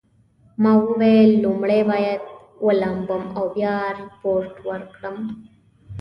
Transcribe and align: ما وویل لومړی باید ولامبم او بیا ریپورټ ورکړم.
ما 0.61 0.71
وویل 0.85 1.31
لومړی 1.43 1.81
باید 1.91 2.21
ولامبم 2.65 3.23
او 3.37 3.43
بیا 3.55 3.75
ریپورټ 4.01 4.53
ورکړم. 4.69 5.17